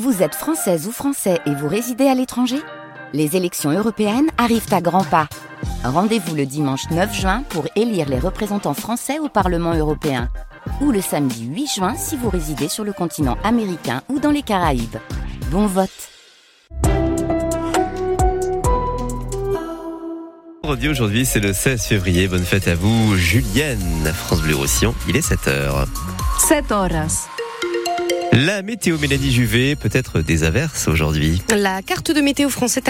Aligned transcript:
Vous 0.00 0.22
êtes 0.22 0.34
française 0.34 0.86
ou 0.86 0.90
français 0.90 1.38
et 1.44 1.54
vous 1.54 1.68
résidez 1.68 2.06
à 2.06 2.14
l'étranger? 2.14 2.56
Les 3.12 3.36
élections 3.36 3.70
européennes 3.70 4.30
arrivent 4.38 4.72
à 4.72 4.80
grands 4.80 5.04
pas. 5.04 5.28
Rendez-vous 5.84 6.34
le 6.34 6.46
dimanche 6.46 6.88
9 6.90 7.14
juin 7.14 7.42
pour 7.50 7.66
élire 7.76 8.08
les 8.08 8.18
représentants 8.18 8.72
français 8.72 9.18
au 9.18 9.28
Parlement 9.28 9.74
européen. 9.74 10.30
Ou 10.80 10.92
le 10.92 11.02
samedi 11.02 11.44
8 11.44 11.66
juin 11.74 11.94
si 11.94 12.16
vous 12.16 12.30
résidez 12.30 12.68
sur 12.68 12.84
le 12.84 12.94
continent 12.94 13.36
américain 13.44 14.00
ou 14.08 14.18
dans 14.18 14.30
les 14.30 14.40
Caraïbes. 14.40 14.96
Bon 15.50 15.66
vote 15.66 15.90
Aujourd'hui, 20.64 21.26
c'est 21.26 21.40
le 21.40 21.52
16 21.52 21.84
février. 21.84 22.28
Bonne 22.28 22.44
fête 22.44 22.66
à 22.66 22.74
vous, 22.74 23.14
Julienne. 23.16 24.10
France 24.14 24.40
Bleu 24.40 24.56
Roussillon, 24.56 24.94
il 25.06 25.18
est 25.18 25.32
7h. 25.32 25.84
7 26.38 26.72
horas. 26.72 27.28
La 28.32 28.62
météo 28.62 28.96
Mélanie 28.96 29.30
Juvet, 29.30 29.76
peut-être 29.76 30.22
des 30.22 30.42
averses 30.42 30.88
aujourd'hui. 30.88 31.42
La 31.54 31.82
carte 31.82 32.12
de 32.12 32.20
météo 32.22 32.48
française 32.48 32.82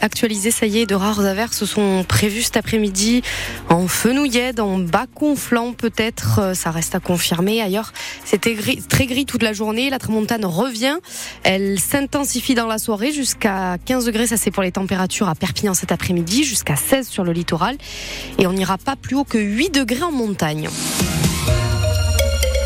actualisée, 0.00 0.52
ça 0.52 0.66
y 0.66 0.78
est, 0.78 0.86
de 0.86 0.94
rares 0.94 1.26
averses 1.26 1.64
sont 1.64 2.04
prévues 2.06 2.42
cet 2.42 2.56
après-midi 2.56 3.22
en 3.70 3.88
Fenouillède, 3.88 4.60
en 4.60 4.78
bas 4.78 5.06
conflant 5.12 5.72
peut-être, 5.72 6.38
euh, 6.38 6.54
ça 6.54 6.70
reste 6.70 6.94
à 6.94 7.00
confirmer. 7.00 7.60
Ailleurs, 7.60 7.92
c'était 8.24 8.56
très 8.88 9.06
gris 9.06 9.26
toute 9.26 9.42
la 9.42 9.52
journée. 9.52 9.90
La 9.90 9.98
tramontane 9.98 10.44
revient, 10.44 10.98
elle 11.42 11.80
s'intensifie 11.80 12.54
dans 12.54 12.68
la 12.68 12.78
soirée 12.78 13.10
jusqu'à 13.10 13.78
15 13.84 14.04
degrés, 14.04 14.28
ça 14.28 14.36
c'est 14.36 14.52
pour 14.52 14.62
les 14.62 14.70
températures 14.70 15.28
à 15.28 15.34
Perpignan 15.34 15.74
cet 15.74 15.90
après-midi, 15.90 16.44
jusqu'à 16.44 16.76
16 16.76 17.08
sur 17.08 17.24
le 17.24 17.32
littoral. 17.32 17.76
Et 18.38 18.46
on 18.46 18.52
n'ira 18.52 18.78
pas 18.78 18.94
plus 18.94 19.16
haut 19.16 19.24
que 19.24 19.38
8 19.38 19.74
degrés 19.74 20.02
en 20.02 20.12
montagne. 20.12 20.68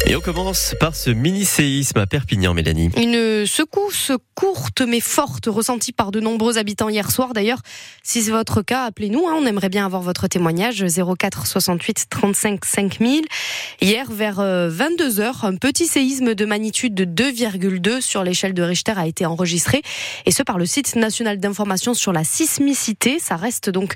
Et 0.06 0.16
on 0.16 0.20
commence 0.20 0.74
par 0.80 0.96
ce 0.96 1.10
mini-séisme 1.10 1.98
à 1.98 2.06
Perpignan, 2.06 2.54
Mélanie. 2.54 2.90
Une 2.96 3.46
secousse 3.46 4.10
courte 4.34 4.82
mais 4.82 5.00
forte 5.00 5.46
ressentie 5.46 5.92
par 5.92 6.10
de 6.10 6.20
nombreux 6.20 6.58
habitants 6.58 6.88
hier 6.88 7.10
soir. 7.10 7.32
D'ailleurs, 7.32 7.60
si 8.02 8.22
c'est 8.22 8.32
votre 8.32 8.62
cas, 8.62 8.84
appelez-nous. 8.84 9.26
Hein. 9.28 9.34
on 9.36 9.46
aimerait 9.46 9.68
bien 9.68 9.86
avoir 9.86 10.02
votre 10.02 10.26
témoignage 10.26 10.84
04 10.84 11.46
68 11.46 12.06
35 12.10 12.64
5000. 12.64 13.24
Hier, 13.80 14.10
vers 14.10 14.36
22 14.36 15.20
euh, 15.20 15.32
un 15.42 15.56
petit 15.56 15.86
séisme 15.86 16.34
de 16.34 16.44
magnitude 16.44 16.94
de 16.94 17.04
2,2 17.04 18.00
sur 18.00 18.24
l'échelle 18.24 18.54
de 18.54 18.62
Richter 18.62 18.94
a 18.96 19.06
été 19.06 19.24
enregistré. 19.24 19.82
Et 20.26 20.32
ce 20.32 20.42
par 20.42 20.58
le 20.58 20.66
site 20.66 20.96
national 20.96 21.38
d'information 21.38 21.94
sur 21.94 22.12
la 22.12 22.24
sismicité. 22.24 23.18
Ça 23.18 23.36
reste 23.36 23.70
donc 23.70 23.94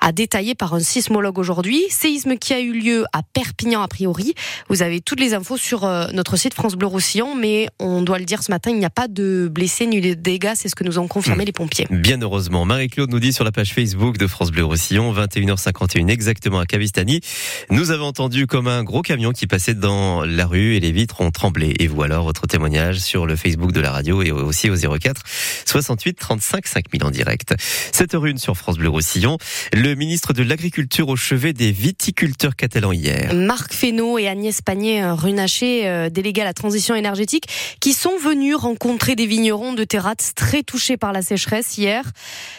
à 0.00 0.12
détailler 0.12 0.54
par 0.54 0.74
un 0.74 0.80
sismologue 0.80 1.38
aujourd'hui. 1.38 1.82
Séisme 1.90 2.36
qui 2.36 2.52
a 2.54 2.60
eu 2.60 2.72
lieu 2.72 3.04
à 3.12 3.22
Perpignan 3.22 3.82
a 3.82 3.88
priori. 3.88 4.34
Vous 4.68 4.82
avez 4.82 5.00
toutes 5.00 5.20
les 5.20 5.34
infos 5.44 5.58
sur 5.58 5.84
euh, 5.84 6.06
notre 6.14 6.38
site 6.38 6.54
France 6.54 6.74
Bleu 6.74 6.86
Roussillon, 6.86 7.34
mais 7.34 7.68
on 7.78 8.00
doit 8.00 8.18
le 8.18 8.24
dire 8.24 8.42
ce 8.42 8.50
matin, 8.50 8.70
il 8.70 8.78
n'y 8.78 8.86
a 8.86 8.90
pas 8.90 9.08
de 9.08 9.46
blessés 9.52 9.86
ni 9.86 10.00
de 10.00 10.14
dégâts, 10.14 10.52
c'est 10.54 10.70
ce 10.70 10.74
que 10.74 10.84
nous 10.84 10.98
ont 10.98 11.06
confirmé 11.06 11.42
hmm. 11.42 11.46
les 11.46 11.52
pompiers. 11.52 11.86
Bien 11.90 12.18
heureusement. 12.22 12.64
Marie-Claude 12.64 13.10
nous 13.10 13.20
dit 13.20 13.34
sur 13.34 13.44
la 13.44 13.52
page 13.52 13.74
Facebook 13.74 14.16
de 14.16 14.26
France 14.26 14.50
Bleu 14.50 14.64
Roussillon, 14.64 15.12
21h51 15.12 16.08
exactement 16.08 16.60
à 16.60 16.64
Cavistani. 16.64 17.20
Nous 17.68 17.90
avons 17.90 18.06
entendu 18.06 18.46
comme 18.46 18.68
un 18.68 18.84
gros 18.84 19.02
camion 19.02 19.32
qui 19.32 19.46
passait 19.46 19.74
dans 19.74 20.24
la 20.24 20.46
rue 20.46 20.76
et 20.76 20.80
les 20.80 20.92
vitres 20.92 21.20
ont 21.20 21.30
tremblé. 21.30 21.74
Et 21.78 21.88
vous 21.88 22.02
alors 22.02 22.24
votre 22.24 22.46
témoignage 22.46 23.00
sur 23.00 23.26
le 23.26 23.36
Facebook 23.36 23.72
de 23.72 23.80
la 23.80 23.90
radio 23.90 24.22
et 24.22 24.30
aussi 24.30 24.70
au 24.70 24.76
04 24.76 25.20
68 25.66 26.14
35 26.14 26.66
5000 26.66 27.04
en 27.04 27.10
direct. 27.10 27.54
7h01 27.92 28.38
sur 28.38 28.56
France 28.56 28.78
Bleu 28.78 28.88
Roussillon. 28.88 29.36
Le 29.74 29.94
ministre 29.94 30.32
de 30.32 30.42
l'Agriculture 30.42 31.08
au 31.08 31.16
chevet 31.16 31.52
des 31.52 31.70
viticulteurs 31.70 32.56
catalans 32.56 32.92
hier. 32.92 33.34
Marc 33.34 33.74
Fesneau 33.74 34.16
et 34.16 34.26
Agnès 34.26 34.62
Euh, 35.62 36.10
délégué 36.10 36.42
à 36.42 36.44
la 36.44 36.54
transition 36.54 36.94
énergétique, 36.94 37.46
qui 37.80 37.92
sont 37.92 38.16
venus 38.18 38.56
rencontrer 38.56 39.16
des 39.16 39.26
vignerons 39.26 39.72
de 39.72 39.84
Terrat 39.84 40.16
très 40.34 40.62
touchés 40.62 40.96
par 40.96 41.12
la 41.12 41.22
sécheresse 41.22 41.76
hier. 41.76 42.04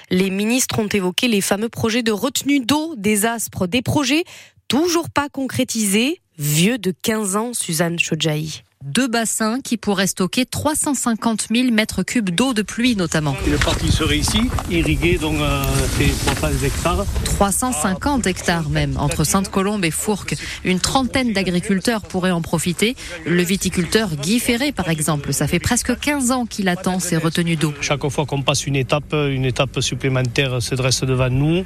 Les 0.10 0.30
ministres 0.30 0.80
ont 0.80 0.88
évoqué 0.88 1.28
les 1.28 1.42
fameux 1.42 1.70
projets 1.70 2.04
de 2.04 2.12
retenue 2.12 2.60
d'eau 2.60 2.96
des 2.98 3.26
aspres, 3.26 3.68
des 3.68 3.82
projets 3.82 4.24
toujours 4.68 5.10
pas 5.10 5.30
concrétisés, 5.30 6.22
vieux 6.38 6.78
de 6.78 6.94
15 7.02 7.36
ans, 7.36 7.54
Suzanne 7.54 8.00
Chodjaï 8.00 8.65
deux 8.84 9.08
bassins 9.08 9.60
qui 9.62 9.78
pourraient 9.78 10.08
stocker 10.08 10.46
350 10.46 11.48
000 11.54 11.72
mètres 11.72 12.04
cubes 12.04 12.30
d'eau 12.30 12.54
de 12.54 12.62
pluie 12.62 12.96
notamment. 12.96 13.36
Le 13.50 13.58
parti 13.58 13.92
serait 13.92 14.18
ici, 14.18 14.50
irrigué, 14.70 15.18
donc 15.18 15.40
euh, 15.40 15.64
c'est 15.98 16.36
300 16.36 16.66
hectares. 16.66 17.06
350 17.24 18.28
hectares 18.28 18.70
même, 18.70 18.98
entre 18.98 19.24
Sainte-Colombe 19.24 19.86
et 19.86 19.92
Fourques. 19.92 20.36
Une 20.64 20.80
trentaine 20.80 21.34
d'agriculteurs 21.34 22.02
pourraient 22.02 22.32
en 22.32 22.42
profiter. 22.42 22.96
Le 23.26 23.42
viticulteur 23.42 24.16
Guy 24.16 24.40
Ferré, 24.40 24.72
par 24.72 24.90
exemple, 24.90 25.34
ça 25.34 25.48
fait 25.48 25.60
presque 25.60 25.98
15 25.98 26.32
ans 26.32 26.46
qu'il 26.46 26.68
attend 26.68 27.00
ces 27.00 27.18
retenues 27.18 27.56
d'eau. 27.56 27.74
Chaque 27.82 28.08
fois 28.10 28.26
qu'on 28.26 28.42
passe 28.42 28.68
une 28.68 28.76
étape, 28.76 29.14
une 29.14 29.46
étape 29.46 29.80
supplémentaire 29.82 30.62
se 30.62 30.76
dresse 30.76 31.02
devant 31.04 31.30
nous. 31.30 31.66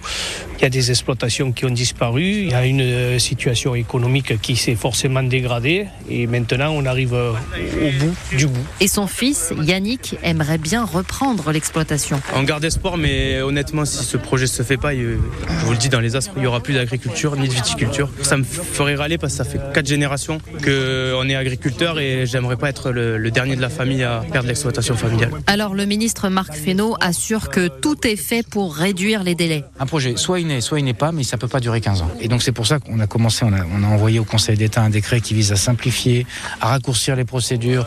Il 0.57 0.61
y 0.61 0.65
a 0.65 0.69
des 0.69 0.89
exploitations 0.89 1.51
qui 1.51 1.65
ont 1.65 1.69
disparu, 1.69 2.23
il 2.23 2.49
y 2.51 2.53
a 2.53 2.65
une 2.65 2.81
euh, 2.81 3.19
situation 3.19 3.75
économique 3.75 4.39
qui 4.41 4.55
s'est 4.55 4.75
forcément 4.75 5.23
dégradée 5.23 5.87
et 6.09 6.27
maintenant 6.27 6.71
on 6.71 6.85
arrive 6.85 7.08
euh, 7.13 7.33
au 7.33 7.99
bout 7.99 8.15
du 8.37 8.47
bout. 8.47 8.65
Et 8.79 8.87
son 8.87 9.07
fils, 9.07 9.53
Yannick, 9.61 10.15
aimerait 10.23 10.57
bien 10.57 10.83
reprendre 10.83 11.51
l'exploitation. 11.51 12.21
On 12.35 12.43
garde 12.43 12.63
espoir, 12.63 12.97
mais 12.97 13.41
honnêtement, 13.41 13.85
si 13.85 14.03
ce 14.03 14.17
projet 14.17 14.47
se 14.47 14.63
fait 14.63 14.77
pas, 14.77 14.93
je 14.93 15.17
vous 15.65 15.71
le 15.71 15.77
dis 15.77 15.89
dans 15.89 15.99
les 15.99 16.15
aspres, 16.15 16.33
il 16.37 16.41
n'y 16.41 16.47
aura 16.47 16.59
plus 16.59 16.73
d'agriculture 16.73 17.35
ni 17.35 17.47
de 17.47 17.53
viticulture. 17.53 18.09
Ça 18.21 18.37
me 18.37 18.43
ferait 18.43 18.95
râler 18.95 19.17
parce 19.17 19.33
que 19.33 19.37
ça 19.37 19.43
fait 19.43 19.59
quatre 19.73 19.87
générations 19.87 20.39
qu'on 20.63 21.29
est 21.29 21.35
agriculteur 21.35 21.99
et 21.99 22.25
j'aimerais 22.25 22.57
pas 22.57 22.69
être 22.69 22.91
le, 22.91 23.29
dernier 23.31 23.55
de 23.55 23.61
la 23.61 23.69
famille 23.69 24.03
à 24.03 24.23
perdre 24.31 24.47
l'exploitation 24.47 24.95
familiale. 24.95 25.31
Alors 25.47 25.75
le 25.75 25.85
ministre 25.85 26.29
Marc 26.29 26.55
Fesneau 26.55 26.95
assure 26.99 27.49
que 27.49 27.67
tout 27.67 28.07
est 28.07 28.15
fait 28.15 28.47
pour 28.47 28.75
réduire 28.75 29.23
les 29.23 29.35
délais. 29.35 29.63
Un 29.79 29.85
projet, 29.85 30.15
soit 30.17 30.39
il 30.39 30.47
n'est, 30.47 30.61
soit 30.61 30.79
il 30.79 30.85
n'est 30.85 30.93
pas, 30.93 31.11
mais 31.11 31.23
ça 31.23 31.37
peut 31.37 31.47
pas 31.47 31.59
durer 31.59 31.81
15 31.81 32.01
ans. 32.01 32.11
Et 32.19 32.27
donc 32.27 32.41
c'est 32.41 32.51
pour 32.51 32.67
ça 32.67 32.79
qu'on 32.79 32.99
a 32.99 33.07
commencé, 33.07 33.45
on 33.45 33.53
a, 33.53 33.63
on 33.71 33.83
a 33.83 33.87
envoyé 33.87 34.19
au 34.19 34.23
Conseil 34.25 34.57
d'État 34.57 34.81
un 34.81 34.89
décret 34.89 35.21
qui 35.21 35.33
vise 35.33 35.51
à 35.51 35.55
simplifier, 35.55 36.25
à 36.61 36.69
raccourcir 36.69 36.88
les 37.15 37.25
procédures 37.25 37.85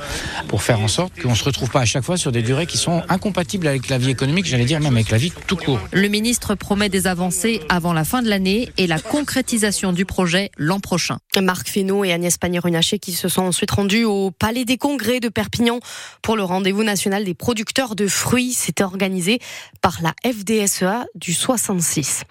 pour 0.49 0.63
faire 0.63 0.81
en 0.81 0.89
sorte 0.89 1.21
qu'on 1.21 1.31
ne 1.31 1.35
se 1.35 1.45
retrouve 1.45 1.71
pas 1.71 1.81
à 1.81 1.85
chaque 1.85 2.05
fois 2.05 2.17
sur 2.17 2.33
des 2.33 2.43
durées 2.43 2.67
qui 2.67 2.79
sont 2.79 3.03
incompatibles 3.09 3.67
avec 3.67 3.89
la 3.89 3.99
vie 3.99 4.11
économique, 4.11 4.47
j'allais 4.47 4.65
dire 4.65 4.81
même 4.81 4.95
avec 4.95 5.11
la 5.11 5.19
vie 5.19 5.33
tout 5.47 5.57
court. 5.57 5.79
Le 5.93 6.09
ministre 6.09 6.55
promet 6.55 6.89
des 6.89 7.07
avancées 7.07 7.61
avant 7.69 7.93
la 7.93 8.05
fin 8.05 8.23
de 8.23 8.29
l'année 8.29 8.71
et 8.79 8.87
la 8.87 8.99
concrétisation 8.99 9.93
du 9.93 10.05
projet 10.05 10.51
l'an 10.57 10.81
prochain. 10.81 11.19
Marc 11.41 11.69
Fesneau 11.69 12.05
et 12.05 12.13
Agnès 12.13 12.37
Pannier-Runacher 12.39 12.99
qui 12.99 13.13
se 13.13 13.29
sont 13.29 13.43
ensuite 13.43 13.71
rendus 13.71 14.05
au 14.05 14.31
Palais 14.31 14.65
des 14.65 14.77
Congrès 14.77 15.21
de 15.21 15.29
Perpignan 15.29 15.81
pour 16.23 16.37
le 16.37 16.45
rendez-vous 16.45 16.85
national 16.85 17.25
des 17.25 17.35
producteurs 17.35 17.97
de 17.97 18.07
fruits. 18.07 18.53
C'était 18.53 18.85
organisé 18.85 19.41
par 19.81 19.99
la 20.03 20.15
FDSEA 20.25 21.07
du 21.15 21.33
66. 21.33 22.23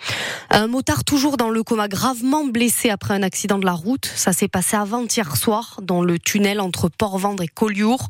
Un 0.50 0.68
motard 0.68 1.04
toujours 1.04 1.38
dans 1.38 1.50
le 1.50 1.64
coma, 1.64 1.88
gravement 1.88 2.46
blessé 2.46 2.90
après 2.90 3.14
un 3.14 3.24
accident 3.24 3.58
de 3.58 3.66
la 3.66 3.74
route. 3.74 4.10
Ça 4.16 4.32
s'est 4.32 4.48
passé 4.48 4.78
avant-hier 4.78 5.36
soir 5.36 5.80
dans 5.82 6.02
le 6.02 6.18
tunnel 6.20 6.61
entre 6.62 6.90
Port-Vendre 6.90 7.44
et 7.44 7.48
Collioure. 7.48 8.08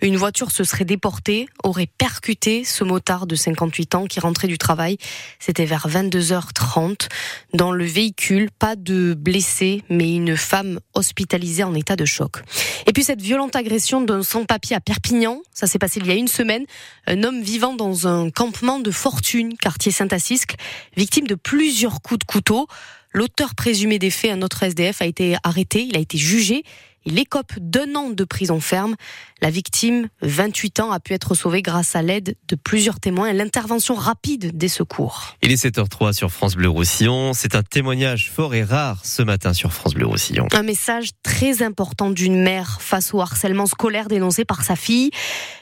Une 0.00 0.16
voiture 0.16 0.50
se 0.50 0.64
serait 0.64 0.84
déportée, 0.84 1.48
aurait 1.62 1.88
percuté 1.98 2.64
ce 2.64 2.84
motard 2.84 3.26
de 3.26 3.34
58 3.34 3.94
ans 3.94 4.06
qui 4.06 4.20
rentrait 4.20 4.48
du 4.48 4.58
travail. 4.58 4.98
C'était 5.38 5.64
vers 5.64 5.88
22h30. 5.88 7.08
Dans 7.52 7.72
le 7.72 7.84
véhicule, 7.84 8.50
pas 8.50 8.76
de 8.76 9.14
blessés, 9.14 9.82
mais 9.88 10.14
une 10.14 10.36
femme 10.36 10.80
hospitalisée 10.94 11.64
en 11.64 11.74
état 11.74 11.96
de 11.96 12.04
choc. 12.04 12.42
Et 12.86 12.92
puis 12.92 13.04
cette 13.04 13.22
violente 13.22 13.56
agression 13.56 14.00
d'un 14.00 14.22
sans-papier 14.22 14.76
à 14.76 14.80
Perpignan, 14.80 15.40
ça 15.52 15.66
s'est 15.66 15.78
passé 15.78 16.00
il 16.00 16.06
y 16.06 16.10
a 16.10 16.14
une 16.14 16.28
semaine. 16.28 16.64
Un 17.06 17.22
homme 17.22 17.42
vivant 17.42 17.74
dans 17.74 18.08
un 18.08 18.30
campement 18.30 18.78
de 18.78 18.90
fortune, 18.90 19.56
quartier 19.56 19.92
Saint-Assiscle, 19.92 20.56
victime 20.96 21.26
de 21.26 21.34
plusieurs 21.34 22.02
coups 22.02 22.20
de 22.20 22.24
couteau. 22.24 22.68
L'auteur 23.14 23.54
présumé 23.54 24.00
des 24.00 24.10
faits, 24.10 24.32
un 24.32 24.42
autre 24.42 24.64
SDF, 24.64 25.00
a 25.00 25.06
été 25.06 25.36
arrêté, 25.44 25.86
il 25.88 25.96
a 25.96 26.00
été 26.00 26.18
jugé 26.18 26.64
il 27.06 27.18
écope 27.18 27.52
d'un 27.58 27.94
an 27.96 28.10
de 28.10 28.24
prison 28.24 28.60
ferme. 28.60 28.96
La 29.42 29.50
victime, 29.50 30.08
28 30.22 30.80
ans, 30.80 30.90
a 30.90 31.00
pu 31.00 31.12
être 31.12 31.34
sauvée 31.34 31.60
grâce 31.60 31.96
à 31.96 32.02
l'aide 32.02 32.36
de 32.48 32.56
plusieurs 32.56 32.98
témoins 32.98 33.28
et 33.28 33.34
l'intervention 33.34 33.94
rapide 33.94 34.56
des 34.56 34.68
secours. 34.68 35.36
Il 35.42 35.52
est 35.52 35.62
7h03 35.62 36.14
sur 36.14 36.30
France 36.30 36.54
Bleu 36.54 36.68
Roussillon. 36.68 37.34
C'est 37.34 37.54
un 37.54 37.62
témoignage 37.62 38.30
fort 38.30 38.54
et 38.54 38.62
rare 38.62 39.04
ce 39.04 39.22
matin 39.22 39.52
sur 39.52 39.72
France 39.72 39.94
Bleu 39.94 40.06
Roussillon. 40.06 40.48
Un 40.52 40.62
message 40.62 41.10
très 41.22 41.62
important 41.62 42.10
d'une 42.10 42.42
mère 42.42 42.80
face 42.80 43.12
au 43.12 43.20
harcèlement 43.20 43.66
scolaire 43.66 44.08
dénoncé 44.08 44.46
par 44.46 44.64
sa 44.64 44.76
fille. 44.76 45.10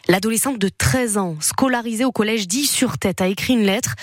L'adolescente 0.07 0.59
de 0.59 0.69
13 0.69 1.19
ans, 1.19 1.37
scolarisée 1.41 2.05
au 2.05 2.13
collège 2.13 2.47
10 2.47 2.67
sur 2.67 2.99
tête, 2.99 3.21
a 3.21 3.27
écrit 3.27 3.55
une 3.55 3.65
lettre 3.65 3.97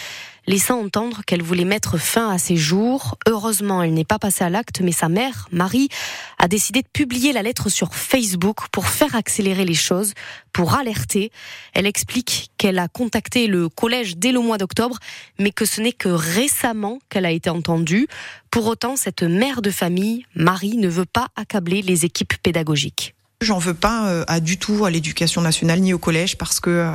laissant 0.47 0.79
entendre 0.79 1.21
qu'elle 1.25 1.41
voulait 1.41 1.65
mettre 1.65 1.97
fin 1.97 2.29
à 2.29 2.37
ses 2.37 2.55
jours. 2.55 3.17
Heureusement, 3.27 3.83
elle 3.83 3.93
n'est 3.93 4.05
pas 4.05 4.19
passée 4.19 4.43
à 4.43 4.49
l'acte, 4.49 4.81
mais 4.81 4.91
sa 4.91 5.09
mère, 5.09 5.47
Marie, 5.51 5.89
a 6.37 6.47
décidé 6.47 6.81
de 6.81 6.87
publier 6.87 7.33
la 7.33 7.43
lettre 7.43 7.69
sur 7.69 7.93
Facebook 7.93 8.67
pour 8.71 8.87
faire 8.87 9.15
accélérer 9.15 9.65
les 9.65 9.73
choses, 9.73 10.13
pour 10.53 10.75
alerter. 10.75 11.31
Elle 11.73 11.85
explique 11.85 12.51
qu'elle 12.57 12.79
a 12.79 12.87
contacté 12.87 13.47
le 13.47 13.69
collège 13.69 14.17
dès 14.17 14.31
le 14.31 14.39
mois 14.39 14.57
d'octobre, 14.57 14.97
mais 15.37 15.51
que 15.51 15.65
ce 15.65 15.81
n'est 15.81 15.93
que 15.93 16.09
récemment 16.09 16.99
qu'elle 17.09 17.25
a 17.25 17.31
été 17.31 17.49
entendue. 17.49 18.07
Pour 18.51 18.65
autant, 18.67 18.95
cette 18.95 19.23
mère 19.23 19.61
de 19.61 19.71
famille, 19.71 20.25
Marie, 20.35 20.77
ne 20.77 20.87
veut 20.87 21.05
pas 21.05 21.27
accabler 21.35 21.81
les 21.81 22.05
équipes 22.05 22.33
pédagogiques. 22.41 23.15
J'en 23.41 23.57
veux 23.57 23.73
pas 23.73 24.09
euh, 24.09 24.25
à 24.27 24.41
du 24.41 24.57
tout 24.57 24.83
à 24.83 24.89
l'éducation 24.89 25.39
nationale 25.41 25.79
ni 25.79 25.93
au 25.93 25.97
collège 25.97 26.37
parce 26.37 26.59
que 26.59 26.69
euh, 26.69 26.91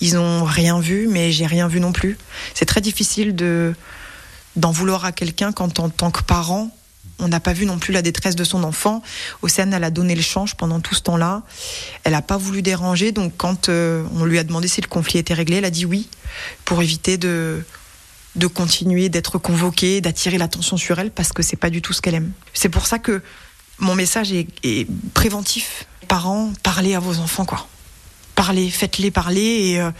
ils 0.00 0.16
ont 0.16 0.42
rien 0.42 0.80
vu, 0.80 1.06
mais 1.06 1.32
j'ai 1.32 1.44
rien 1.44 1.68
vu 1.68 1.80
non 1.80 1.92
plus. 1.92 2.16
C'est 2.54 2.64
très 2.64 2.80
difficile 2.80 3.36
de 3.36 3.74
d'en 4.56 4.70
vouloir 4.70 5.04
à 5.04 5.12
quelqu'un 5.12 5.52
quand 5.52 5.78
en 5.78 5.90
tant 5.90 6.10
que 6.10 6.22
parent 6.22 6.74
on 7.18 7.28
n'a 7.28 7.40
pas 7.40 7.52
vu 7.52 7.66
non 7.66 7.78
plus 7.78 7.92
la 7.92 8.00
détresse 8.00 8.36
de 8.36 8.44
son 8.44 8.64
enfant. 8.64 9.02
Océane, 9.42 9.74
elle 9.74 9.84
a 9.84 9.90
donné 9.90 10.14
le 10.14 10.22
change 10.22 10.54
pendant 10.54 10.80
tout 10.80 10.94
ce 10.94 11.02
temps-là. 11.02 11.42
Elle 12.04 12.12
n'a 12.12 12.22
pas 12.22 12.38
voulu 12.38 12.62
déranger, 12.62 13.12
donc 13.12 13.34
quand 13.36 13.68
euh, 13.68 14.02
on 14.14 14.24
lui 14.24 14.38
a 14.38 14.44
demandé 14.44 14.68
si 14.68 14.80
le 14.80 14.88
conflit 14.88 15.18
était 15.18 15.34
réglé, 15.34 15.56
elle 15.56 15.66
a 15.66 15.70
dit 15.70 15.84
oui, 15.84 16.08
pour 16.64 16.80
éviter 16.80 17.18
de, 17.18 17.62
de 18.34 18.46
continuer 18.46 19.10
d'être 19.10 19.36
convoquée, 19.36 20.00
d'attirer 20.00 20.38
l'attention 20.38 20.78
sur 20.78 20.98
elle, 20.98 21.10
parce 21.10 21.34
que 21.34 21.42
c'est 21.42 21.56
pas 21.56 21.68
du 21.68 21.82
tout 21.82 21.92
ce 21.92 22.00
qu'elle 22.00 22.14
aime. 22.14 22.32
C'est 22.54 22.70
pour 22.70 22.86
ça 22.86 22.98
que 22.98 23.22
mon 23.78 23.94
message 23.94 24.32
est, 24.32 24.48
est 24.62 24.86
préventif. 25.12 25.86
Parents, 26.08 26.52
parlez 26.62 26.94
à 26.94 27.00
vos 27.00 27.18
enfants, 27.18 27.44
quoi. 27.44 27.66
Parlez, 28.34 28.70
faites-les 28.70 29.10
parler 29.10 29.40
et, 29.40 29.80
euh, 29.80 29.90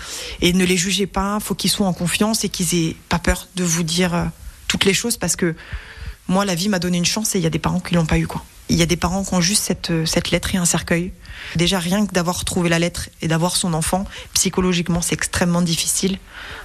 et, 0.43 0.53
ne 0.53 0.65
les 0.65 0.77
jugez 0.77 1.07
pas. 1.07 1.41
Faut 1.41 1.55
qu'ils 1.55 1.71
soient 1.71 1.87
en 1.87 1.95
confiance 1.95 2.45
et 2.45 2.49
qu'ils 2.49 2.75
aient 2.75 2.97
pas 3.09 3.19
peur 3.19 3.49
de 3.57 3.65
vous 3.65 3.83
dire 3.83 4.15
euh, 4.15 4.25
toutes 4.69 4.85
les 4.85 4.95
choses 4.95 5.17
parce 5.17 5.37
que 5.37 5.55
moi, 6.29 6.45
la 6.45 6.55
vie 6.55 6.69
m'a 6.69 6.79
donné 6.79 6.99
une 6.99 7.05
chance 7.05 7.35
et 7.35 7.39
il 7.39 7.43
y 7.43 7.47
a 7.47 7.51
des 7.51 7.59
parents 7.59 7.81
qui 7.81 7.95
l'ont 7.95 8.07
pas 8.07 8.19
eu, 8.19 8.27
quoi. 8.27 8.45
Il 8.69 8.77
y 8.77 8.83
a 8.83 8.87
des 8.87 8.97
parents 8.97 9.25
qui 9.25 9.33
ont 9.33 9.41
juste 9.41 9.63
cette, 9.63 9.91
euh, 9.91 10.07
cette 10.07 10.33
lettre 10.33 10.55
et 10.55 10.59
un 10.59 10.65
cercueil. 10.65 11.13
Déjà, 11.55 11.79
rien 11.79 12.05
que 12.05 12.13
d'avoir 12.13 12.45
trouvé 12.45 12.69
la 12.69 12.79
lettre 12.79 13.09
et 13.23 13.29
d'avoir 13.29 13.57
son 13.57 13.75
enfant, 13.75 14.05
psychologiquement, 14.35 15.01
c'est 15.01 15.15
extrêmement 15.15 15.63
difficile. 15.63 16.19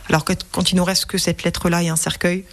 Alors 0.09 0.25
que 0.25 0.33
quand 0.51 0.71
il 0.71 0.75
nous 0.75 0.83
reste 0.83 1.05
que 1.05 1.17
cette 1.17 1.43
lettre-là 1.43 1.83
et 1.83 1.89
un 1.89 1.95
cercueil, 1.95 2.43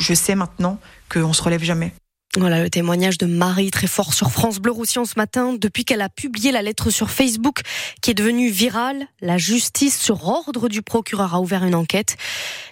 je 0.00 0.14
sais 0.14 0.34
maintenant 0.34 0.80
qu'on 1.10 1.34
se 1.34 1.42
relève 1.42 1.62
jamais. 1.62 1.92
Voilà 2.36 2.62
le 2.62 2.70
témoignage 2.70 3.18
de 3.18 3.26
Marie, 3.26 3.72
très 3.72 3.88
fort 3.88 4.14
sur 4.14 4.30
France 4.30 4.60
Bleu 4.60 4.70
Roussillon 4.70 5.04
ce 5.04 5.14
matin. 5.16 5.52
Depuis 5.52 5.84
qu'elle 5.84 6.00
a 6.00 6.08
publié 6.08 6.52
la 6.52 6.62
lettre 6.62 6.88
sur 6.90 7.10
Facebook, 7.10 7.62
qui 8.02 8.12
est 8.12 8.14
devenue 8.14 8.50
virale, 8.50 9.08
la 9.20 9.36
justice, 9.36 10.00
sur 10.00 10.28
ordre 10.28 10.68
du 10.68 10.80
procureur, 10.80 11.34
a 11.34 11.40
ouvert 11.40 11.64
une 11.64 11.74
enquête. 11.74 12.16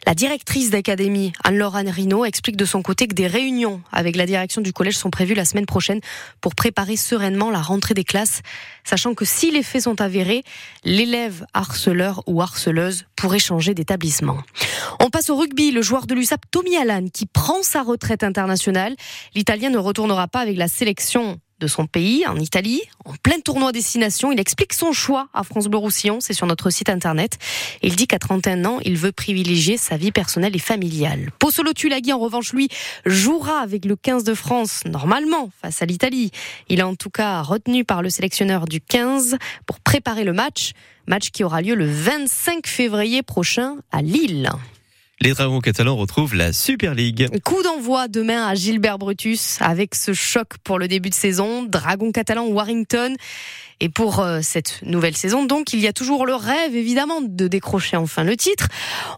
La 0.06 0.14
directrice 0.14 0.70
d'académie, 0.70 1.32
Anne-Laure 1.42 1.74
Rino, 1.74 2.24
explique 2.24 2.56
de 2.56 2.64
son 2.64 2.82
côté 2.82 3.08
que 3.08 3.14
des 3.14 3.26
réunions 3.26 3.82
avec 3.90 4.14
la 4.14 4.26
direction 4.26 4.60
du 4.60 4.72
collège 4.72 4.96
sont 4.96 5.10
prévues 5.10 5.34
la 5.34 5.44
semaine 5.44 5.66
prochaine 5.66 6.00
pour 6.40 6.54
préparer 6.54 6.96
sereinement 6.96 7.50
la 7.50 7.60
rentrée 7.60 7.94
des 7.94 8.04
classes, 8.04 8.42
sachant 8.84 9.14
que 9.14 9.24
si 9.24 9.50
les 9.50 9.64
faits 9.64 9.82
sont 9.82 10.00
avérés, 10.00 10.44
l'élève 10.84 11.44
harceleur 11.52 12.22
ou 12.28 12.40
harceleuse 12.42 13.06
pourrait 13.16 13.40
changer 13.40 13.74
d'établissement. 13.74 14.38
On 15.00 15.10
passe 15.10 15.30
au 15.30 15.36
rugby. 15.36 15.72
Le 15.72 15.82
joueur 15.82 16.06
de 16.06 16.14
l'USAP, 16.14 16.42
Tommy 16.52 16.76
Allan, 16.76 17.08
qui 17.12 17.26
prend 17.26 17.62
sa 17.62 17.82
retraite 17.82 18.22
internationale. 18.22 18.94
L'Italien 19.48 19.70
ne 19.70 19.78
retournera 19.78 20.28
pas 20.28 20.40
avec 20.40 20.58
la 20.58 20.68
sélection 20.68 21.40
de 21.58 21.66
son 21.66 21.86
pays, 21.86 22.26
en 22.26 22.36
Italie, 22.36 22.82
en 23.06 23.14
plein 23.14 23.40
tournoi 23.40 23.72
destination. 23.72 24.30
Il 24.30 24.38
explique 24.38 24.74
son 24.74 24.92
choix 24.92 25.30
à 25.32 25.42
France 25.42 25.68
Bleu 25.68 25.78
Roussillon, 25.78 26.18
c'est 26.20 26.34
sur 26.34 26.46
notre 26.46 26.68
site 26.68 26.90
internet. 26.90 27.38
Il 27.80 27.96
dit 27.96 28.06
qu'à 28.06 28.18
31 28.18 28.66
ans, 28.66 28.78
il 28.84 28.98
veut 28.98 29.10
privilégier 29.10 29.78
sa 29.78 29.96
vie 29.96 30.12
personnelle 30.12 30.54
et 30.54 30.58
familiale. 30.58 31.30
Pozzolo 31.38 31.72
Tulagi, 31.72 32.12
en 32.12 32.18
revanche, 32.18 32.52
lui, 32.52 32.68
jouera 33.06 33.60
avec 33.60 33.86
le 33.86 33.96
15 33.96 34.22
de 34.22 34.34
France, 34.34 34.82
normalement, 34.84 35.48
face 35.62 35.80
à 35.80 35.86
l'Italie. 35.86 36.30
Il 36.68 36.80
est 36.80 36.82
en 36.82 36.94
tout 36.94 37.08
cas 37.08 37.40
retenu 37.40 37.86
par 37.86 38.02
le 38.02 38.10
sélectionneur 38.10 38.66
du 38.66 38.82
15 38.82 39.38
pour 39.64 39.80
préparer 39.80 40.24
le 40.24 40.34
match. 40.34 40.72
Match 41.06 41.30
qui 41.30 41.42
aura 41.42 41.62
lieu 41.62 41.74
le 41.74 41.90
25 41.90 42.66
février 42.66 43.22
prochain 43.22 43.76
à 43.92 44.02
Lille. 44.02 44.50
Les 45.20 45.32
Dragons 45.32 45.60
catalans 45.60 45.96
retrouvent 45.96 46.36
la 46.36 46.52
Super 46.52 46.94
League. 46.94 47.28
Coup 47.44 47.60
d'envoi 47.64 48.06
demain 48.06 48.46
à 48.46 48.54
Gilbert 48.54 48.98
Brutus 48.98 49.58
avec 49.60 49.96
ce 49.96 50.12
choc 50.12 50.50
pour 50.62 50.78
le 50.78 50.86
début 50.86 51.10
de 51.10 51.14
saison. 51.14 51.64
Dragons 51.64 52.12
catalans 52.12 52.46
Warrington. 52.46 53.16
Et 53.80 53.88
pour 53.88 54.20
euh, 54.20 54.40
cette 54.42 54.80
nouvelle 54.82 55.16
saison, 55.16 55.44
donc, 55.44 55.72
il 55.72 55.80
y 55.80 55.88
a 55.88 55.92
toujours 55.92 56.24
le 56.24 56.36
rêve, 56.36 56.74
évidemment, 56.74 57.20
de 57.20 57.48
décrocher 57.48 57.96
enfin 57.96 58.22
le 58.22 58.36
titre. 58.36 58.68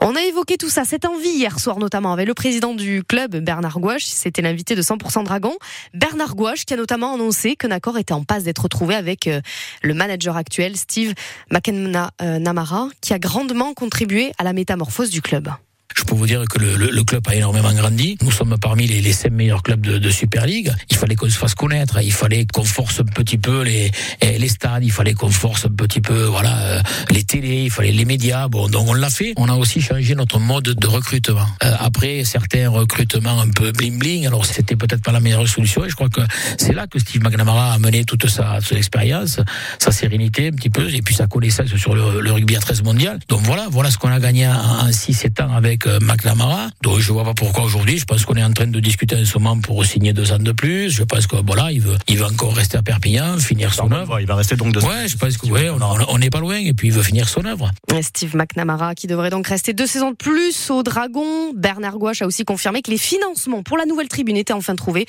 On 0.01 0.17
a 0.17 0.23
évoqué 0.23 0.57
tout 0.57 0.71
ça, 0.71 0.85
cette 0.85 1.05
envie 1.05 1.31
hier 1.31 1.59
soir, 1.59 1.79
notamment 1.79 2.13
avec 2.13 2.27
le 2.27 2.35
président 2.35 2.75
du 2.75 3.03
club, 3.03 3.37
Bernard 3.37 3.79
Gouache. 3.79 4.05
C'était 4.05 4.43
l'invité 4.43 4.75
de 4.75 4.83
100% 4.83 5.25
Dragon. 5.25 5.55
Bernard 5.93 6.35
Gouache, 6.35 6.65
qui 6.65 6.75
a 6.75 6.77
notamment 6.79 7.15
annoncé 7.15 7.57
qu'un 7.57 7.71
accord 7.71 7.99
était 7.99 8.15
en 8.15 8.25
passe 8.25 8.45
d'être 8.45 8.69
trouvé 8.69 8.95
avec 8.95 9.27
euh, 9.27 9.41
le 9.83 9.93
manager 9.93 10.37
actuel, 10.37 10.77
Steve 10.77 11.13
McNamara, 11.51 12.89
qui 13.03 13.13
a 13.13 13.19
grandement 13.19 13.75
contribué 13.75 14.33
à 14.39 14.45
la 14.45 14.55
métamorphose 14.55 15.11
du 15.11 15.21
club. 15.21 15.51
Je 15.97 16.05
peux 16.05 16.15
vous 16.15 16.27
dire 16.27 16.45
que 16.47 16.59
le, 16.59 17.05
club 17.05 17.27
a 17.29 17.35
énormément 17.35 17.73
grandi. 17.73 18.17
Nous 18.23 18.31
sommes 18.31 18.57
parmi 18.61 18.87
les, 18.87 19.01
les 19.01 19.13
cinq 19.13 19.33
meilleurs 19.33 19.63
clubs 19.63 19.81
de, 19.81 20.11
Super 20.11 20.47
League. 20.47 20.73
Il 20.91 20.97
fallait 20.97 21.15
qu'on 21.17 21.29
se 21.29 21.39
fasse 21.39 21.55
connaître. 21.55 22.01
Il 22.03 22.13
fallait 22.13 22.47
qu'on 22.47 22.65
force 22.65 23.01
un 23.01 23.05
petit 23.05 23.39
peu 23.39 23.63
les, 23.63 23.91
les 24.23 24.49
stades. 24.49 24.85
Il 24.85 24.93
fallait 24.93 25.15
qu'on 25.15 25.31
force 25.31 25.67
un 25.67 25.71
petit 25.71 26.01
peu, 26.01 26.25
voilà, 26.25 26.57
euh, 26.59 26.81
les 27.11 27.25
télés. 27.25 27.65
Il 27.65 27.71
fallait 27.71 27.93
les 27.93 28.05
médias. 28.05 28.49
Bon, 28.49 28.69
donc 28.69 28.89
on 28.89 28.95
l'a 28.95 29.11
fait. 29.11 29.33
On 29.37 29.49
a 29.49 29.55
aussi 29.55 29.81
changé 29.81 30.15
notre 30.15 30.39
mode 30.39 30.65
de 30.65 30.87
recrutement. 30.87 31.47
Euh, 31.65 31.75
après 31.81 32.25
certains 32.25 32.69
recrutements 32.69 33.41
un 33.41 33.49
peu 33.49 33.73
bling 33.73 33.99
bling, 33.99 34.27
alors 34.27 34.47
c'était 34.47 34.77
peut-être 34.77 35.03
pas 35.03 35.13
la 35.13 35.21
meilleure 35.21 35.47
solution. 35.49 35.85
Et 35.85 35.91
je 35.91 35.95
crois 35.95 36.09
que 36.09 36.21
c'est 36.59 36.73
là 36.73 36.87
que 36.87 36.99
Steve 36.99 37.23
McNamara 37.23 37.73
a 37.73 37.79
mené 37.79 38.05
toute 38.05 38.29
sa, 38.29 38.61
son 38.61 38.77
expérience, 38.77 39.41
sa 39.79 39.91
sérénité 39.91 40.49
un 40.49 40.53
petit 40.53 40.71
peu, 40.71 40.89
et 40.93 41.03
puis 41.03 41.15
sa 41.15 41.27
connaissance 41.27 41.75
sur 41.77 41.95
le, 41.95 42.21
le 42.21 42.33
rugby 42.33 42.57
à 42.57 42.61
13 42.61 42.83
mondial. 42.83 43.19
Donc 43.29 43.41
voilà, 43.43 43.67
voilà 43.71 43.91
ce 43.91 43.99
qu'on 43.99 44.11
a 44.11 44.21
gagné 44.21 44.47
en 44.47 44.89
6-7 44.89 45.43
ans 45.43 45.55
avec 45.55 45.80
avec 45.87 46.03
McNamara. 46.03 46.71
Donc 46.83 46.99
je 46.99 47.13
vois 47.13 47.25
pas 47.25 47.35
pourquoi 47.35 47.65
aujourd'hui. 47.65 47.99
Je 47.99 48.05
pense 48.05 48.25
qu'on 48.25 48.35
est 48.35 48.45
en 48.45 48.53
train 48.53 48.67
de 48.67 48.81
discuter 48.81 49.17
en 49.17 49.25
ce 49.25 49.39
moment 49.39 49.61
pour 49.61 49.85
signer 49.85 50.13
deux 50.13 50.33
ans 50.33 50.39
de 50.39 50.53
plus. 50.53 50.91
Je 50.91 51.03
pense 51.05 51.27
que 51.27 51.37
voilà, 51.45 51.73
il 51.73 51.81
veut, 51.81 51.97
il 52.09 52.19
veut 52.19 52.25
encore 52.25 52.55
rester 52.55 52.77
à 52.77 52.83
Perpignan, 52.83 53.39
finir 53.39 53.75
son 53.75 53.91
œuvre. 53.93 54.21
Il 54.21 54.27
va 54.27 54.35
rester 54.35 54.57
donc 54.57 54.73
deux 54.73 54.85
ans. 54.85 54.89
Ouais, 54.89 55.09
je 55.09 55.17
pense 55.17 55.37
que 55.37 55.47
ouais, 55.47 55.69
on 56.09 56.19
n'est 56.19 56.31
pas 56.31 56.41
loin 56.41 56.57
et 56.57 56.73
puis 56.73 56.89
il 56.89 56.93
veut 56.93 57.03
finir 57.03 57.29
son 57.29 57.45
œuvre. 57.45 57.71
Steve 58.03 58.37
McNamara 58.37 58.95
qui 58.95 59.07
devrait 59.07 59.31
donc 59.31 59.47
rester 59.47 59.73
deux 59.73 59.87
saisons 59.87 60.11
de 60.11 60.17
plus 60.17 60.71
au 60.71 60.83
Dragon. 60.83 61.53
Bernard 61.55 61.99
Gouache 61.99 62.23
a 62.23 62.27
aussi 62.27 62.45
confirmé 62.45 62.83
que 62.83 62.91
les 62.91 62.99
financements 62.99 63.63
pour 63.63 63.77
la 63.77 63.87
nouvelle 63.87 64.09
tribune 64.09 64.37
étaient 64.37 64.53
enfin 64.53 64.75
trouvés. 64.75 65.07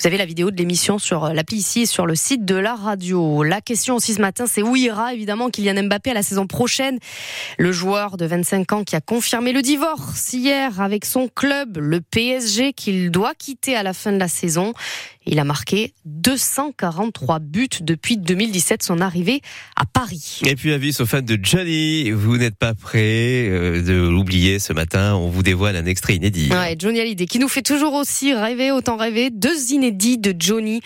Vous 0.00 0.06
avez 0.06 0.16
la 0.16 0.26
vidéo 0.26 0.50
de 0.50 0.56
l'émission 0.56 0.98
sur 0.98 1.32
l'appli 1.32 1.58
ici 1.58 1.82
et 1.82 1.86
sur 1.86 2.06
le 2.06 2.14
site 2.14 2.44
de 2.44 2.54
la 2.54 2.74
radio. 2.74 3.42
La 3.42 3.60
question 3.60 3.96
aussi 3.96 4.14
ce 4.14 4.20
matin, 4.20 4.44
c'est 4.46 4.62
où 4.62 4.76
ira 4.76 5.14
évidemment 5.14 5.50
Kylian 5.50 5.84
Mbappé 5.84 6.10
à 6.10 6.14
la 6.14 6.22
saison 6.22 6.46
prochaine? 6.46 6.98
Le 7.58 7.72
joueur 7.72 8.16
de 8.16 8.26
25 8.26 8.72
ans 8.72 8.84
qui 8.84 8.96
a 8.96 9.00
confirmé 9.00 9.52
le 9.52 9.62
divorce 9.62 10.07
hier 10.32 10.80
avec 10.80 11.04
son 11.04 11.28
club, 11.28 11.78
le 11.78 12.00
PSG, 12.00 12.72
qu'il 12.72 13.10
doit 13.10 13.34
quitter 13.34 13.76
à 13.76 13.82
la 13.82 13.92
fin 13.92 14.12
de 14.12 14.18
la 14.18 14.28
saison. 14.28 14.72
Il 15.26 15.38
a 15.38 15.44
marqué 15.44 15.92
243 16.06 17.38
buts 17.38 17.68
depuis 17.80 18.16
2017, 18.16 18.82
son 18.82 19.00
arrivée 19.00 19.42
à 19.76 19.84
Paris. 19.84 20.40
Et 20.46 20.56
puis 20.56 20.72
avis 20.72 20.96
aux 21.00 21.06
fans 21.06 21.20
de 21.20 21.38
Johnny, 21.42 22.10
vous 22.10 22.38
n'êtes 22.38 22.56
pas 22.56 22.74
prêts 22.74 23.48
euh, 23.48 23.82
de 23.82 24.08
l'oublier 24.08 24.58
ce 24.58 24.72
matin, 24.72 25.14
on 25.14 25.28
vous 25.28 25.42
dévoile 25.42 25.76
un 25.76 25.86
extrait 25.86 26.16
inédit. 26.16 26.50
Ouais, 26.50 26.76
Johnny 26.78 27.00
Hallyday 27.00 27.26
qui 27.26 27.38
nous 27.38 27.48
fait 27.48 27.62
toujours 27.62 27.94
aussi 27.94 28.32
rêver, 28.32 28.70
autant 28.70 28.96
rêver, 28.96 29.30
deux 29.30 29.72
inédits 29.72 30.18
de 30.18 30.34
Johnny 30.38 30.80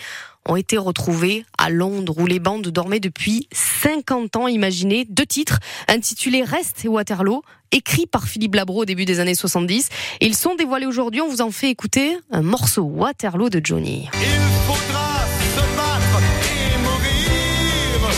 ont 0.45 0.55
été 0.55 0.77
retrouvés 0.77 1.45
à 1.57 1.69
Londres 1.69 2.15
où 2.17 2.25
les 2.25 2.39
bandes 2.39 2.67
dormaient 2.67 2.99
depuis 2.99 3.47
50 3.51 4.35
ans. 4.35 4.47
Imaginez 4.47 5.05
deux 5.05 5.25
titres 5.25 5.59
intitulés 5.87 6.43
Reste 6.43 6.85
et 6.85 6.87
Waterloo, 6.87 7.41
écrits 7.73 8.07
par 8.07 8.27
Philippe 8.27 8.55
Labro 8.55 8.83
au 8.83 8.85
début 8.85 9.03
des 9.05 9.19
années 9.19 9.35
70. 9.35 9.89
Ils 10.21 10.35
sont 10.35 10.55
dévoilés 10.55 10.85
aujourd'hui. 10.85 11.19
On 11.21 11.27
vous 11.27 11.41
en 11.41 11.51
fait 11.51 11.69
écouter 11.69 12.17
un 12.31 12.41
morceau 12.41 12.83
Waterloo 12.83 13.49
de 13.49 13.59
Johnny. 13.63 14.09
Il 14.13 14.19
faudra 14.67 15.25
se 15.55 15.61
battre 15.75 16.21
et 16.43 16.77
mourir 16.77 18.09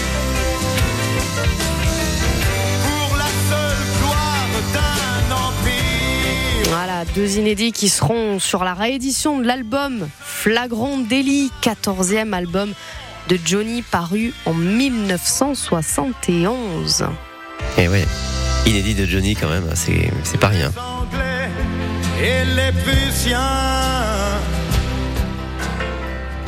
pour 2.84 3.18
la 3.18 3.30
seule 3.50 3.84
gloire 4.02 4.50
d'un 4.74 5.32
empire. 5.34 6.70
Voilà, 6.70 7.06
deux 7.16 7.38
inédits 7.38 7.72
qui 7.72 7.88
seront 7.90 8.40
sur 8.40 8.64
la 8.64 8.74
réédition 8.74 9.38
de 9.40 9.46
l'album 9.46 10.10
Flagrant 10.20 10.98
Délit, 10.98 11.52
14e 11.64 12.34
album 12.34 12.74
de 13.30 13.40
Johnny 13.44 13.82
paru 13.82 14.34
en 14.46 14.54
1971. 14.54 17.06
Et 17.78 17.88
ouais, 17.88 18.06
inédit 18.66 18.96
de 18.96 19.06
Johnny 19.06 19.36
quand 19.36 19.50
même, 19.50 19.70
c'est 19.74 20.40
pas 20.40 20.48
rien. 20.48 20.72